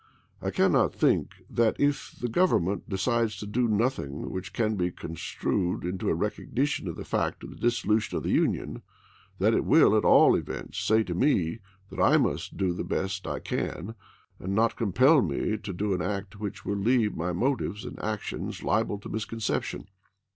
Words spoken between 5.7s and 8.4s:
into a recognition of the fact of the dissolution of the